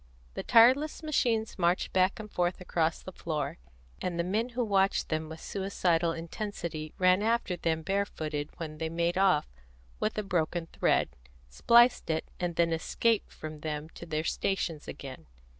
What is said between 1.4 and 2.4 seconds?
marched back and